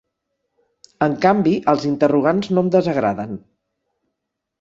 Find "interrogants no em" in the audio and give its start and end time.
1.89-2.71